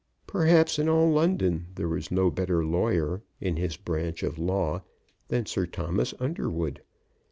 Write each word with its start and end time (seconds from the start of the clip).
Perhaps 0.25 0.79
in 0.79 0.89
all 0.89 1.11
London 1.11 1.67
there 1.75 1.87
was 1.87 2.09
no 2.09 2.31
better 2.31 2.65
lawyer, 2.65 3.21
in 3.39 3.55
his 3.57 3.77
branch 3.77 4.23
of 4.23 4.39
law, 4.39 4.81
than 5.27 5.45
Sir 5.45 5.67
Thomas 5.67 6.11
Underwood. 6.19 6.81